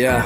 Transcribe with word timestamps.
Yeah. 0.00 0.24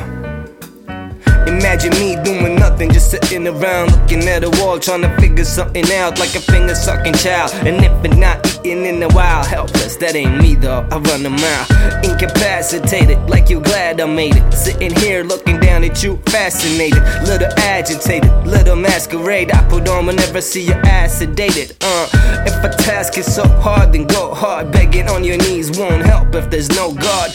Imagine 1.49 1.91
me 1.95 2.15
doing 2.23 2.55
nothing, 2.55 2.93
just 2.93 3.11
sitting 3.11 3.49
around 3.49 3.91
looking 3.91 4.23
at 4.29 4.45
a 4.45 4.51
wall, 4.63 4.79
trying 4.79 5.03
to 5.03 5.13
figure 5.17 5.45
something 5.45 5.85
out 5.95 6.21
like 6.21 6.33
a 6.37 6.41
finger 6.41 6.77
sucking 6.77 7.15
child. 7.15 7.53
And 7.67 7.85
if 7.85 8.05
it's 8.05 8.15
not 8.17 8.47
eating 8.65 8.87
in 8.87 9.03
a 9.03 9.09
while, 9.09 9.43
helpless, 9.43 9.97
that 9.97 10.15
ain't 10.15 10.41
me 10.41 10.55
though. 10.55 10.87
I 10.93 10.99
run 10.99 11.27
a 11.27 11.31
mile, 11.31 11.67
incapacitated, 12.05 13.19
like 13.29 13.51
you 13.51 13.61
glad 13.61 14.01
I 14.01 14.07
made 14.07 14.37
it. 14.37 14.53
Sitting 14.53 14.95
here 14.95 15.25
looking 15.25 15.59
down 15.59 15.83
at 15.83 16.05
you, 16.05 16.19
fascinated, 16.27 17.03
little 17.27 17.53
agitated, 17.59 18.31
little 18.47 18.77
masquerade. 18.77 19.51
I 19.51 19.69
put 19.69 19.89
on 19.89 20.07
whenever 20.07 20.37
I 20.37 20.41
see 20.41 20.67
your 20.67 20.87
ass 20.87 21.21
sedated. 21.21 21.75
Uh, 21.81 22.09
if 22.47 22.63
a 22.63 22.69
task 22.81 23.19
is 23.19 23.35
so 23.35 23.43
hard, 23.59 23.93
then 23.93 24.07
go 24.07 24.35
hard. 24.35 24.71
Begging 24.71 25.09
on 25.09 25.25
your 25.25 25.39
knees 25.39 25.77
won't 25.77 26.07
help 26.07 26.33
if 26.37 26.49
there's 26.49 26.71
no 26.71 26.95
God. 26.95 27.34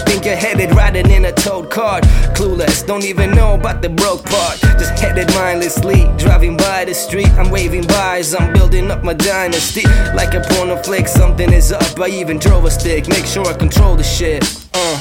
Where 0.00 0.08
you 0.08 0.14
think 0.14 0.24
you're 0.24 0.36
headed, 0.36 0.74
riding 0.74 1.10
in 1.10 1.26
a 1.26 1.32
toad 1.32 1.70
card? 1.70 2.04
Clueless, 2.34 2.86
don't 2.86 3.04
even 3.04 3.32
know 3.32 3.54
about 3.54 3.82
the 3.82 3.88
broke 3.90 4.24
part. 4.24 4.58
Just 4.78 4.98
headed 4.98 5.28
mindlessly, 5.34 6.08
driving 6.16 6.56
by 6.56 6.84
the 6.84 6.94
street. 6.94 7.28
I'm 7.30 7.50
waving 7.50 7.86
by 7.86 8.18
as 8.18 8.34
I'm 8.34 8.52
building 8.52 8.90
up 8.90 9.04
my 9.04 9.12
dynasty. 9.12 9.82
Like 10.14 10.34
a 10.34 10.40
porno 10.40 10.76
flick, 10.82 11.06
something 11.06 11.52
is 11.52 11.72
up. 11.72 11.98
I 12.00 12.08
even 12.08 12.38
drove 12.38 12.64
a 12.64 12.70
stick, 12.70 13.08
make 13.08 13.26
sure 13.26 13.46
I 13.46 13.52
control 13.52 13.96
the 13.96 14.02
shit. 14.02 14.42
Uh. 14.72 15.00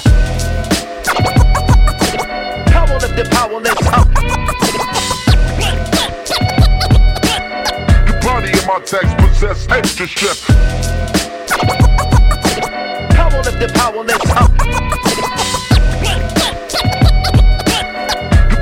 Power 2.68 3.00
lift 3.00 3.16
the 3.16 3.28
powerless 3.32 3.88
up. 3.88 4.08
Your 8.08 8.20
body 8.22 8.52
and 8.52 8.68
my 8.68 8.80
text 8.86 9.18
possess 9.18 9.68
extra 9.70 10.08
strip. 10.08 11.89
Power 13.40 13.52
lift 13.52 13.60
the 13.60 13.68
powerless 13.80 14.20
up. 14.36 14.52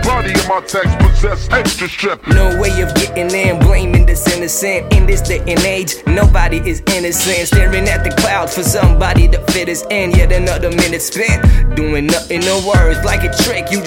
Body 0.03 0.30
and 0.30 0.47
my 0.47 0.61
text 0.61 0.97
possess 1.00 1.50
extra 1.50 1.89
strip. 1.89 2.28
No 2.28 2.59
way 2.61 2.81
of 2.81 2.94
getting 2.94 3.31
in, 3.31 3.59
blaming 3.59 4.05
this 4.05 4.28
innocent. 4.36 4.94
In 4.94 5.05
this 5.08 5.22
day 5.22 5.39
and 5.39 5.59
age, 5.61 5.95
nobody 6.05 6.58
is 6.58 6.81
innocent. 6.94 7.48
Staring 7.48 7.88
at 7.89 8.03
the 8.03 8.11
clouds 8.22 8.55
for 8.55 8.64
somebody 8.64 9.28
to 9.28 9.39
fit 9.52 9.67
us 9.67 9.83
in. 9.89 10.11
Yet 10.11 10.31
another 10.31 10.70
minute 10.70 11.02
spent 11.02 11.75
doing 11.75 12.05
nothing, 12.05 12.42
no 12.42 12.61
words. 12.67 13.03
Like 13.03 13.23
a 13.23 13.36
trick, 13.44 13.72
you 13.72 13.81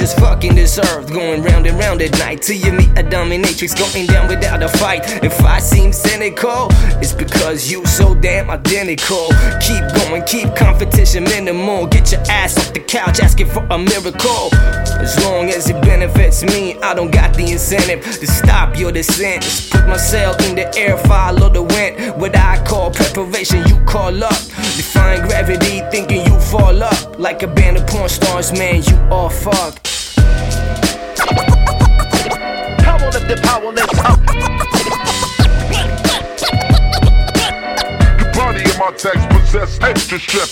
just 0.71 0.83
fucking 0.83 1.07
deserve. 1.07 1.13
Going 1.13 1.43
round 1.43 1.67
and 1.67 1.79
round 1.79 2.03
at 2.03 2.13
night 2.19 2.43
till 2.43 2.57
you 2.57 2.73
meet 2.73 2.91
a 2.91 3.03
dominatrix. 3.03 3.79
Going 3.79 4.07
down 4.07 4.29
without 4.29 4.63
a 4.63 4.69
fight. 4.69 5.03
If 5.25 5.41
I 5.43 5.59
seem 5.59 5.93
cynical, 5.93 6.69
it's 7.01 7.13
because 7.13 7.71
you 7.71 7.85
so 7.87 8.15
damn 8.15 8.51
identical. 8.51 9.29
Keep 9.61 9.85
going, 9.95 10.23
keep 10.25 10.55
competition 10.57 11.25
minimal. 11.25 11.87
Get 11.87 12.13
your 12.13 12.21
ass 12.29 12.59
off 12.59 12.73
the 12.73 12.81
couch 12.81 13.21
asking 13.21 13.49
for 13.49 13.67
a 13.71 13.79
miracle. 13.79 14.55
As 15.01 15.19
long 15.25 15.49
as 15.49 15.69
it 15.71 15.81
benefits 15.83 16.43
me, 16.43 16.79
I 16.81 16.95
don't 16.95 17.11
got 17.11 17.35
the 17.35 17.51
incentive 17.53 18.05
to 18.05 18.27
stop 18.27 18.77
your 18.77 18.93
descent. 18.93 19.43
Just 19.43 19.73
put 19.73 19.87
myself 19.87 20.41
in 20.49 20.57
the 20.57 20.75
air, 20.77 20.97
follow 20.99 21.49
the 21.49 21.63
wind. 21.63 22.21
What 22.21 22.37
I 22.37 22.63
call 22.65 22.91
preparation, 22.91 23.67
you 23.67 23.83
call 23.85 24.23
up. 24.23 24.41
Defying 24.77 25.23
gravity, 25.23 25.81
thinking 25.91 26.25
you 26.27 26.39
fall 26.41 26.83
up. 26.83 27.19
Like 27.19 27.43
a 27.43 27.49
band 27.49 27.77
of 27.77 27.87
porn 27.87 28.09
stars, 28.09 28.53
man, 28.53 28.83
you 28.83 28.97
all 29.11 29.31
fucked. 29.31 29.90
The 33.31 33.41
powerless 33.43 33.87
up. 34.01 34.19
Your 38.19 38.33
body 38.35 38.63
and 38.65 38.79
my 38.79 38.91
text 38.97 39.29
possess 39.29 39.79
extra 39.81 40.19
strip. 40.19 40.49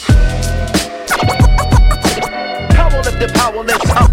Power 2.71 3.03
lift 3.03 3.19
the 3.19 3.29
powerless 3.35 3.91
up. 3.91 4.11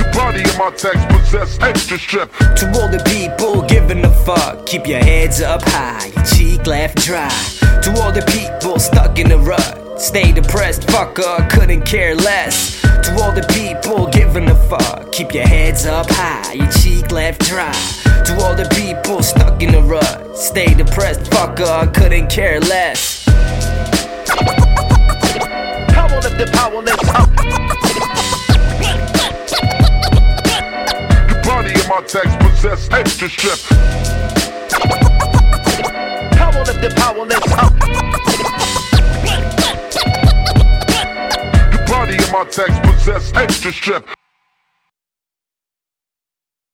Your 0.00 0.12
body 0.12 0.42
and 0.42 0.58
my 0.58 0.70
text 0.76 1.08
possess 1.10 1.60
extra 1.60 1.96
strip. 1.96 2.32
To 2.32 2.66
all 2.74 2.88
the 2.88 3.02
people 3.06 3.62
giving 3.62 4.04
a 4.04 4.10
fuck, 4.24 4.66
keep 4.66 4.88
your 4.88 4.98
heads 4.98 5.40
up 5.40 5.62
high, 5.64 6.10
your 6.16 6.24
cheek 6.24 6.66
left 6.66 6.98
dry. 7.04 7.30
To 7.82 7.92
all 8.02 8.10
the 8.10 8.24
people 8.32 8.80
stuck 8.80 9.20
in 9.20 9.28
the 9.28 9.38
rut, 9.38 10.00
stay 10.00 10.32
depressed, 10.32 10.82
fucker, 10.88 11.48
couldn't 11.50 11.82
care 11.82 12.16
less. 12.16 12.82
To 13.06 13.12
all 13.22 13.30
the 13.30 13.46
people 13.54 13.76
giving 13.76 13.84
a 13.84 13.84
fuck, 13.84 13.85
keep 15.16 15.32
your 15.32 15.46
heads 15.46 15.86
up 15.86 16.04
high, 16.10 16.52
your 16.52 16.70
cheek 16.72 17.10
left 17.10 17.40
dry. 17.40 17.72
To 18.26 18.38
all 18.42 18.54
the 18.54 18.68
people 18.76 19.22
stuck 19.22 19.62
in 19.62 19.72
the 19.72 19.80
rut, 19.82 20.36
stay 20.36 20.74
depressed, 20.74 21.32
Fuck 21.32 21.56
fucker, 21.56 21.94
couldn't 21.94 22.28
care 22.28 22.60
less. 22.60 23.24
Power 25.94 26.20
lift 26.20 26.36
the 26.36 26.44
up. 27.14 27.28
Your 31.30 31.42
body 31.44 31.72
and 31.72 31.88
my 31.88 32.02
text 32.06 32.38
possess 32.40 32.90
extra 32.92 33.30
strip. 33.30 33.58
Power 36.36 36.62
lift 36.66 36.82
the 36.82 36.90
powerless 36.94 37.52
up. 37.52 37.72
Your 41.72 41.86
body 41.86 42.16
and 42.22 42.32
my 42.32 42.44
text 42.50 42.82
possess 42.82 43.32
extra 43.34 43.72
strip. 43.72 44.06